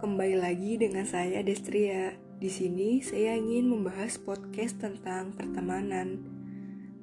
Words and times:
Kembali 0.00 0.40
lagi 0.40 0.80
dengan 0.80 1.04
saya 1.04 1.44
Destria. 1.44 2.16
Di 2.40 2.48
sini 2.48 3.04
saya 3.04 3.36
ingin 3.36 3.68
membahas 3.68 4.16
podcast 4.16 4.80
tentang 4.80 5.36
pertemanan. 5.36 6.24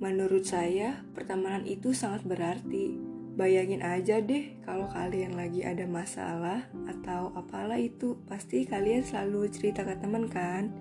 Menurut 0.00 0.48
saya, 0.48 1.04
pertemanan 1.12 1.68
itu 1.68 1.92
sangat 1.92 2.24
berarti. 2.24 2.96
Bayangin 3.36 3.84
aja 3.84 4.16
deh 4.24 4.56
kalau 4.64 4.88
kalian 4.88 5.36
lagi 5.36 5.60
ada 5.60 5.84
masalah 5.84 6.72
atau 6.88 7.36
apalah 7.36 7.76
itu, 7.76 8.16
pasti 8.24 8.64
kalian 8.64 9.04
selalu 9.04 9.52
cerita 9.52 9.84
ke 9.84 9.92
teman 10.00 10.24
kan? 10.32 10.72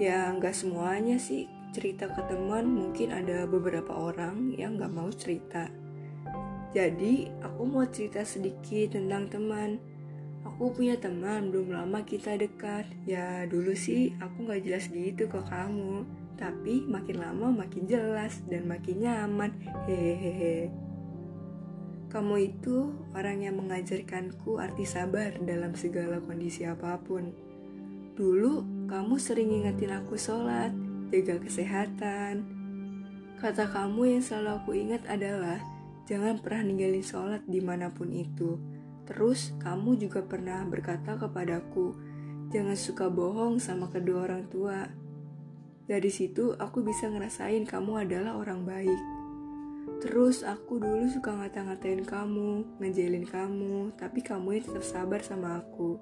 Ya 0.00 0.32
nggak 0.32 0.56
semuanya 0.56 1.20
sih 1.20 1.44
cerita 1.76 2.08
ke 2.08 2.24
teman, 2.24 2.72
mungkin 2.72 3.12
ada 3.12 3.44
beberapa 3.44 3.92
orang 3.92 4.56
yang 4.56 4.80
nggak 4.80 4.96
mau 4.96 5.12
cerita. 5.12 5.68
Jadi, 6.72 7.28
aku 7.44 7.68
mau 7.68 7.84
cerita 7.84 8.24
sedikit 8.24 8.96
tentang 8.96 9.28
teman 9.28 9.95
Aku 10.56 10.72
punya 10.72 10.96
teman, 10.96 11.52
belum 11.52 11.68
lama 11.68 12.00
kita 12.00 12.32
dekat. 12.40 12.88
Ya 13.04 13.44
dulu 13.44 13.76
sih 13.76 14.16
aku 14.24 14.48
gak 14.48 14.64
jelas 14.64 14.88
gitu 14.88 15.28
ke 15.28 15.36
kamu. 15.52 16.08
Tapi 16.40 16.88
makin 16.88 17.20
lama 17.20 17.52
makin 17.52 17.84
jelas 17.84 18.40
dan 18.48 18.64
makin 18.64 19.04
nyaman. 19.04 19.52
Hehehe. 19.84 20.72
Kamu 22.08 22.40
itu 22.40 22.88
orang 23.12 23.44
yang 23.44 23.60
mengajarkanku 23.60 24.56
arti 24.56 24.88
sabar 24.88 25.36
dalam 25.44 25.76
segala 25.76 26.24
kondisi 26.24 26.64
apa 26.64 27.04
pun. 27.04 27.36
Dulu 28.16 28.88
kamu 28.88 29.20
sering 29.20 29.52
ingetin 29.52 29.92
aku 29.92 30.16
sholat, 30.16 30.72
jaga 31.12 31.36
kesehatan. 31.36 32.48
Kata 33.36 33.68
kamu 33.68 34.08
yang 34.08 34.22
selalu 34.24 34.50
aku 34.56 34.72
ingat 34.72 35.04
adalah 35.04 35.60
jangan 36.08 36.40
pernah 36.40 36.64
ninggalin 36.64 37.04
sholat 37.04 37.44
di 37.44 37.60
mana 37.60 37.92
pun 37.92 38.08
itu 38.08 38.75
Terus 39.06 39.54
kamu 39.62 39.96
juga 40.02 40.20
pernah 40.26 40.66
berkata 40.66 41.14
kepadaku, 41.14 41.94
jangan 42.50 42.74
suka 42.74 43.06
bohong 43.06 43.62
sama 43.62 43.86
kedua 43.88 44.26
orang 44.26 44.44
tua. 44.50 44.90
Dari 45.86 46.10
situ 46.10 46.52
aku 46.58 46.82
bisa 46.82 47.06
ngerasain 47.06 47.62
kamu 47.62 48.02
adalah 48.02 48.34
orang 48.34 48.66
baik. 48.66 49.00
Terus 50.02 50.42
aku 50.42 50.82
dulu 50.82 51.08
suka 51.08 51.32
ngata-ngatain 51.32 52.04
kamu, 52.04 52.82
ngejelin 52.82 53.24
kamu, 53.24 53.94
tapi 53.96 54.20
kamu 54.20 54.60
tetap 54.60 54.84
sabar 54.84 55.22
sama 55.22 55.62
aku. 55.62 55.96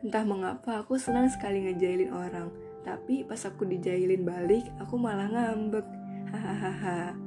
Entah 0.00 0.24
mengapa 0.24 0.80
aku 0.80 0.96
senang 0.96 1.28
sekali 1.28 1.68
ngejailin 1.68 2.14
orang, 2.14 2.48
tapi 2.80 3.26
pas 3.28 3.42
aku 3.44 3.68
dijailin 3.68 4.24
balik, 4.24 4.64
aku 4.80 4.96
malah 4.96 5.28
ngambek. 5.28 5.84
Hahaha. 6.32 7.19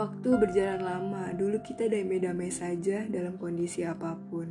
Waktu 0.00 0.32
berjalan 0.32 0.80
lama, 0.80 1.28
dulu 1.36 1.60
kita 1.60 1.84
damai-damai 1.84 2.48
saja 2.48 3.04
dalam 3.04 3.36
kondisi 3.36 3.84
apa 3.84 4.16
pun. 4.16 4.48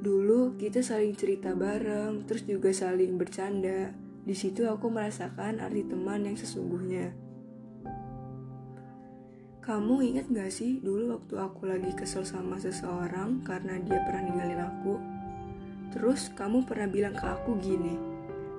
Dulu 0.00 0.56
kita 0.56 0.80
saling 0.80 1.12
cerita 1.12 1.52
bareng, 1.52 2.24
terus 2.24 2.40
juga 2.48 2.72
saling 2.72 3.20
bercanda. 3.20 3.92
Di 4.24 4.32
situ 4.32 4.64
aku 4.64 4.88
merasakan 4.88 5.60
arti 5.60 5.84
teman 5.84 6.24
yang 6.24 6.40
sesungguhnya. 6.40 7.12
Kamu 9.60 10.00
ingat 10.00 10.32
gak 10.32 10.48
sih 10.48 10.80
dulu 10.80 11.20
waktu 11.20 11.36
aku 11.36 11.68
lagi 11.68 11.92
kesel 11.92 12.24
sama 12.24 12.56
seseorang 12.56 13.44
karena 13.44 13.76
dia 13.84 14.00
pernah 14.08 14.24
ninggalin 14.24 14.62
aku? 14.72 14.94
Terus 15.92 16.32
kamu 16.32 16.64
pernah 16.64 16.88
bilang 16.88 17.12
ke 17.12 17.28
aku 17.28 17.60
gini, 17.60 18.00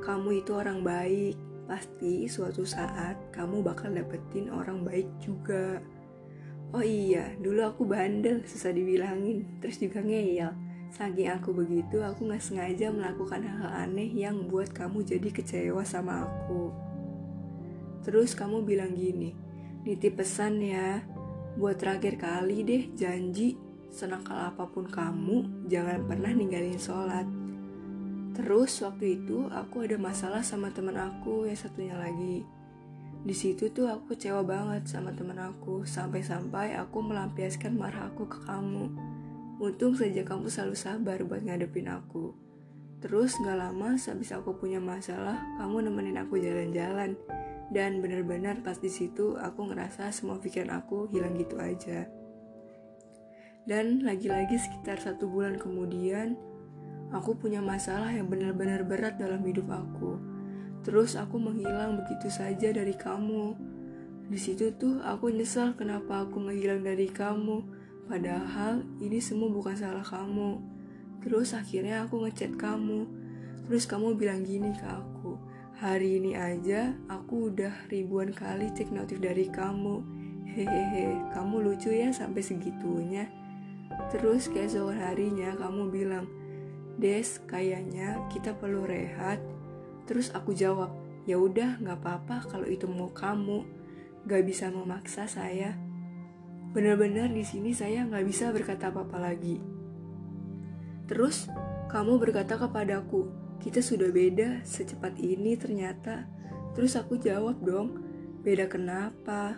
kamu 0.05 0.45
itu 0.45 0.53
orang 0.53 0.85
baik, 0.85 1.46
pasti 1.67 2.25
suatu 2.31 2.63
saat 2.63 3.19
kamu 3.35 3.61
bakal 3.61 3.91
dapetin 3.91 4.47
orang 4.47 4.87
baik 4.87 5.11
juga. 5.19 5.83
Oh 6.71 6.83
iya, 6.83 7.35
dulu 7.39 7.63
aku 7.63 7.83
bandel, 7.87 8.43
susah 8.43 8.71
dibilangin, 8.71 9.59
terus 9.59 9.79
juga 9.79 9.99
ngeyel. 10.03 10.51
Saking 10.91 11.31
aku 11.35 11.51
begitu, 11.51 11.99
aku 11.99 12.31
gak 12.31 12.43
sengaja 12.43 12.91
melakukan 12.91 13.43
hal-hal 13.43 13.87
aneh 13.87 14.07
yang 14.07 14.47
buat 14.47 14.71
kamu 14.71 15.03
jadi 15.03 15.29
kecewa 15.31 15.83
sama 15.83 16.27
aku. 16.27 16.71
Terus 18.07 18.31
kamu 18.35 18.63
bilang 18.63 18.95
gini, 18.95 19.35
nitip 19.83 20.23
pesan 20.23 20.63
ya, 20.63 21.03
buat 21.59 21.75
terakhir 21.75 22.15
kali 22.19 22.63
deh 22.63 22.83
janji, 22.95 23.59
senakal 23.91 24.51
apa 24.51 24.63
pun 24.67 24.87
kamu, 24.87 25.67
jangan 25.67 26.07
pernah 26.07 26.31
ninggalin 26.31 26.79
sholat. 26.79 27.27
Terus 28.37 28.85
waktu 28.85 29.17
itu 29.17 29.49
aku 29.49 29.89
ada 29.89 29.97
masalah 29.97 30.45
sama 30.45 30.69
teman 30.69 30.93
aku 30.93 31.49
yang 31.49 31.57
satunya 31.57 31.97
lagi. 31.97 32.45
Di 33.25 33.33
situ 33.33 33.73
tuh 33.73 33.89
aku 33.89 34.13
kecewa 34.13 34.45
banget 34.45 34.85
sama 34.85 35.09
teman 35.09 35.41
aku, 35.41 35.81
sampai-sampai 35.89 36.77
aku 36.77 37.01
melampiaskan 37.01 37.73
marah 37.73 38.13
aku 38.13 38.29
ke 38.29 38.45
kamu. 38.45 38.93
Untung 39.57 39.97
saja 39.97 40.21
kamu 40.21 40.53
selalu 40.53 40.77
sabar 40.77 41.17
buat 41.25 41.41
ngadepin 41.41 41.89
aku. 41.89 42.37
Terus 43.01 43.33
gak 43.41 43.57
lama 43.57 43.97
sehabis 43.97 44.29
aku 44.37 44.53
punya 44.53 44.77
masalah, 44.77 45.41
kamu 45.57 45.89
nemenin 45.89 46.21
aku 46.21 46.37
jalan-jalan. 46.37 47.17
Dan 47.73 48.05
benar-benar 48.05 48.61
pas 48.61 48.77
di 48.77 48.87
situ 48.87 49.33
aku 49.33 49.65
ngerasa 49.73 50.13
semua 50.13 50.37
pikiran 50.37 50.77
aku 50.77 51.09
hilang 51.09 51.33
gitu 51.41 51.57
aja. 51.57 52.05
Dan 53.65 54.05
lagi-lagi 54.05 54.55
sekitar 54.61 55.01
satu 55.01 55.27
bulan 55.27 55.59
kemudian, 55.59 56.37
Aku 57.15 57.39
punya 57.39 57.63
masalah 57.63 58.11
yang 58.11 58.27
benar-benar 58.27 58.83
berat 58.83 59.15
dalam 59.15 59.39
hidup 59.47 59.71
aku. 59.71 60.19
Terus 60.83 61.15
aku 61.15 61.39
menghilang 61.39 61.99
begitu 61.99 62.27
saja 62.27 62.71
dari 62.71 62.95
kamu. 62.95 63.55
Di 64.27 64.35
situ 64.35 64.75
tuh 64.75 64.99
aku 64.99 65.31
nyesal 65.31 65.71
kenapa 65.79 66.27
aku 66.27 66.39
menghilang 66.43 66.83
dari 66.83 67.07
kamu. 67.07 67.63
Padahal 68.11 68.83
ini 68.99 69.23
semua 69.23 69.47
bukan 69.47 69.75
salah 69.75 70.03
kamu. 70.03 70.59
Terus 71.23 71.55
akhirnya 71.55 72.03
aku 72.03 72.27
ngechat 72.27 72.59
kamu. 72.59 73.07
Terus 73.67 73.83
kamu 73.87 74.15
bilang 74.15 74.43
gini 74.43 74.71
ke 74.75 74.87
aku. 74.87 75.39
Hari 75.79 76.19
ini 76.23 76.33
aja 76.33 76.95
aku 77.07 77.53
udah 77.53 77.87
ribuan 77.91 78.31
kali 78.35 78.71
cek 78.71 78.91
notif 78.91 79.23
dari 79.23 79.47
kamu. 79.47 80.03
Hehehe, 80.47 81.19
kamu 81.35 81.71
lucu 81.71 81.91
ya 81.91 82.11
sampai 82.11 82.41
segitunya. 82.43 83.29
Terus 84.09 84.47
keesokan 84.49 84.97
harinya 84.97 85.53
kamu 85.59 85.91
bilang, 85.91 86.25
Des, 86.97 87.37
kayaknya 87.45 88.25
kita 88.33 88.57
perlu 88.57 88.89
rehat. 88.89 89.37
Terus 90.09 90.33
aku 90.33 90.57
jawab, 90.57 90.89
ya 91.29 91.37
udah 91.37 91.77
nggak 91.77 91.97
apa-apa 92.01 92.49
kalau 92.49 92.65
itu 92.65 92.89
mau 92.89 93.13
kamu. 93.13 93.61
Gak 94.25 94.43
bisa 94.43 94.73
memaksa 94.73 95.29
saya. 95.29 95.77
Benar-benar 96.73 97.31
di 97.31 97.45
sini 97.45 97.71
saya 97.71 98.03
nggak 98.03 98.25
bisa 98.25 98.49
berkata 98.49 98.89
apa-apa 98.89 99.23
lagi. 99.23 99.61
Terus 101.07 101.47
kamu 101.87 102.19
berkata 102.19 102.59
kepadaku, 102.59 103.29
kita 103.61 103.79
sudah 103.79 104.11
beda 104.11 104.65
secepat 104.67 105.15
ini 105.21 105.55
ternyata. 105.55 106.27
Terus 106.75 106.97
aku 106.99 107.15
jawab 107.21 107.63
dong, 107.63 108.03
beda 108.43 108.67
kenapa? 108.67 109.55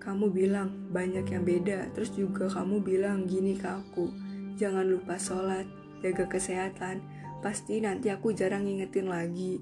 Kamu 0.00 0.32
bilang 0.32 0.90
banyak 0.90 1.28
yang 1.28 1.44
beda, 1.44 1.92
terus 1.92 2.10
juga 2.16 2.48
kamu 2.48 2.82
bilang 2.82 3.28
gini 3.28 3.54
ke 3.54 3.68
aku, 3.68 4.10
jangan 4.56 4.88
lupa 4.88 5.20
sholat 5.20 5.79
jaga 6.00 6.26
kesehatan, 6.26 7.04
pasti 7.44 7.80
nanti 7.80 8.12
aku 8.12 8.32
jarang 8.32 8.66
ngingetin 8.66 9.08
lagi. 9.08 9.60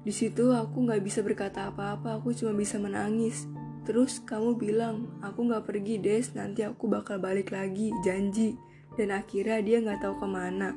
Di 0.00 0.12
situ 0.12 0.56
aku 0.56 0.88
nggak 0.88 1.02
bisa 1.04 1.20
berkata 1.20 1.68
apa-apa, 1.68 2.20
aku 2.20 2.32
cuma 2.32 2.56
bisa 2.56 2.80
menangis. 2.80 3.44
Terus 3.84 4.20
kamu 4.24 4.56
bilang, 4.56 5.12
aku 5.20 5.48
nggak 5.48 5.64
pergi 5.68 6.00
des, 6.00 6.32
nanti 6.32 6.64
aku 6.64 6.88
bakal 6.88 7.20
balik 7.20 7.52
lagi, 7.52 7.92
janji. 8.00 8.56
Dan 8.96 9.12
akhirnya 9.12 9.60
dia 9.60 9.76
nggak 9.80 10.00
tahu 10.00 10.14
ke 10.20 10.26
mana. 10.28 10.72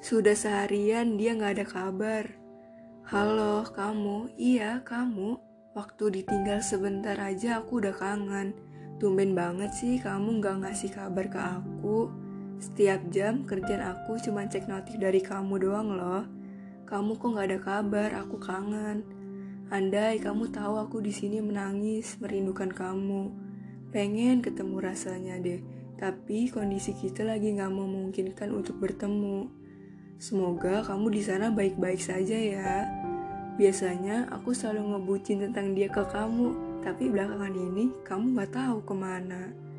Sudah 0.00 0.32
seharian 0.32 1.20
dia 1.20 1.36
nggak 1.36 1.52
ada 1.60 1.66
kabar. 1.68 2.24
Halo, 3.08 3.64
kamu? 3.68 4.32
Iya, 4.40 4.80
kamu. 4.80 5.36
Waktu 5.76 6.20
ditinggal 6.20 6.64
sebentar 6.64 7.16
aja 7.20 7.60
aku 7.60 7.84
udah 7.84 7.94
kangen. 7.94 8.56
Tumben 9.00 9.32
banget 9.32 9.72
sih 9.72 9.96
kamu 9.96 10.44
nggak 10.44 10.60
ngasih 10.66 10.90
kabar 10.92 11.26
ke 11.28 11.40
aku. 11.40 12.19
Setiap 12.60 13.08
jam 13.08 13.48
kerjaan 13.48 13.80
aku 13.80 14.20
cuma 14.20 14.44
cek 14.44 14.68
notif 14.68 15.00
dari 15.00 15.24
kamu 15.24 15.64
doang 15.64 15.96
loh. 15.96 16.28
Kamu 16.84 17.16
kok 17.16 17.32
gak 17.32 17.48
ada 17.48 17.58
kabar, 17.58 18.10
aku 18.20 18.36
kangen. 18.36 19.00
Andai 19.72 20.20
kamu 20.20 20.52
tahu 20.52 20.76
aku 20.76 21.00
di 21.00 21.08
sini 21.08 21.40
menangis, 21.40 22.20
merindukan 22.20 22.68
kamu. 22.68 23.32
Pengen 23.88 24.44
ketemu 24.44 24.76
rasanya 24.76 25.40
deh, 25.40 25.64
tapi 25.96 26.52
kondisi 26.52 26.92
kita 26.92 27.24
lagi 27.24 27.56
gak 27.56 27.72
memungkinkan 27.72 28.52
untuk 28.52 28.76
bertemu. 28.76 29.48
Semoga 30.20 30.84
kamu 30.84 31.16
di 31.16 31.22
sana 31.24 31.48
baik-baik 31.48 32.02
saja 32.02 32.36
ya. 32.36 32.84
Biasanya 33.56 34.28
aku 34.28 34.52
selalu 34.52 35.00
ngebucin 35.00 35.48
tentang 35.48 35.72
dia 35.72 35.88
ke 35.88 36.04
kamu, 36.12 36.80
tapi 36.84 37.08
belakangan 37.08 37.56
ini 37.56 37.88
kamu 38.04 38.36
gak 38.36 38.52
tahu 38.52 38.84
ke 38.84 38.92
mana. 38.92 39.69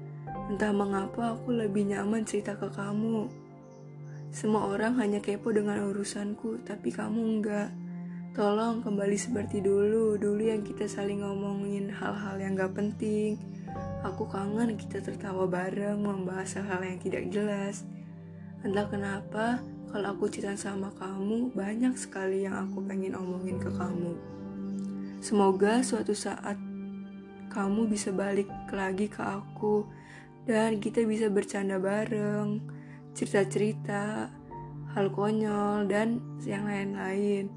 Entah 0.51 0.75
mengapa 0.75 1.31
aku 1.31 1.55
lebih 1.55 1.87
nyaman 1.87 2.27
cerita 2.27 2.59
ke 2.59 2.67
kamu. 2.67 3.31
Semua 4.35 4.67
orang 4.67 4.99
hanya 4.99 5.23
kepo 5.23 5.55
dengan 5.55 5.79
urusanku, 5.87 6.59
tapi 6.67 6.91
kamu 6.91 7.39
enggak. 7.39 7.71
Tolong 8.35 8.83
kembali 8.83 9.15
seperti 9.15 9.63
dulu, 9.63 10.19
dulu 10.19 10.43
yang 10.43 10.59
kita 10.59 10.91
saling 10.91 11.23
ngomongin 11.23 11.87
hal-hal 11.87 12.35
yang 12.35 12.59
gak 12.59 12.75
penting. 12.75 13.39
Aku 14.03 14.27
kangen 14.27 14.75
kita 14.75 14.99
tertawa 14.99 15.47
bareng, 15.47 16.03
membahas 16.03 16.59
hal-hal 16.59 16.83
yang 16.83 16.99
tidak 16.99 17.31
jelas. 17.31 17.87
Entah 18.67 18.91
kenapa, 18.91 19.63
kalau 19.87 20.19
aku 20.19 20.27
cerita 20.27 20.59
sama 20.59 20.91
kamu, 20.99 21.55
banyak 21.55 21.95
sekali 21.95 22.43
yang 22.43 22.59
aku 22.59 22.83
pengen 22.83 23.15
omongin 23.15 23.55
ke 23.55 23.71
kamu. 23.71 24.19
Semoga 25.23 25.79
suatu 25.79 26.11
saat 26.11 26.59
kamu 27.47 27.87
bisa 27.87 28.11
balik 28.11 28.51
lagi 28.67 29.07
ke 29.07 29.23
aku 29.23 29.87
dan 30.45 30.81
kita 30.81 31.05
bisa 31.05 31.29
bercanda 31.29 31.77
bareng, 31.77 32.61
cerita-cerita, 33.13 34.31
hal 34.97 35.07
konyol, 35.13 35.85
dan 35.87 36.19
yang 36.43 36.65
lain-lain. 36.65 37.47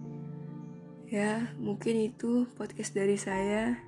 Ya, 1.09 1.55
mungkin 1.57 2.11
itu 2.11 2.49
podcast 2.59 2.93
dari 2.97 3.17
saya. 3.17 3.79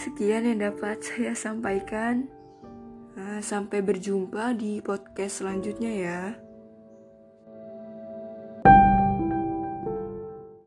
Sekian 0.00 0.48
yang 0.48 0.72
dapat 0.72 1.02
saya 1.06 1.36
sampaikan. 1.36 2.26
Nah, 3.12 3.44
sampai 3.44 3.84
berjumpa 3.84 4.56
di 4.56 4.80
podcast 4.80 5.44
selanjutnya 5.44 5.92
ya. 5.92 6.20